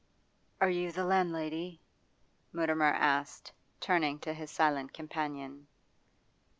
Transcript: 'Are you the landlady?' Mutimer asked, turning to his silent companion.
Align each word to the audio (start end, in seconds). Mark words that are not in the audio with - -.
'Are 0.59 0.67
you 0.71 0.91
the 0.91 1.05
landlady?' 1.05 1.79
Mutimer 2.51 2.91
asked, 2.91 3.51
turning 3.79 4.17
to 4.21 4.33
his 4.33 4.49
silent 4.49 4.93
companion. 4.93 5.67